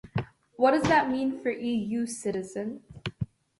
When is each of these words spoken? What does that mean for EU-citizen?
What 0.55 0.71
does 0.71 0.81
that 0.89 1.11
mean 1.11 1.39
for 1.43 1.51
EU-citizen? 1.51 2.81